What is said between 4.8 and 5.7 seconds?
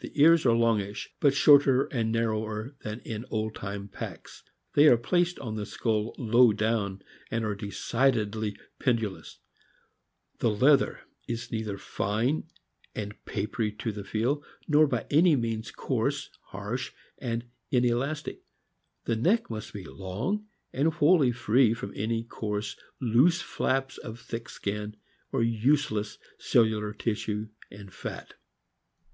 are placed on the